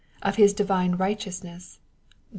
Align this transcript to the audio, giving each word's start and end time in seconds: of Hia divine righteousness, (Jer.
of 0.23 0.37
Hia 0.37 0.51
divine 0.51 0.95
righteousness, 0.95 1.75
(Jer. 1.77 2.17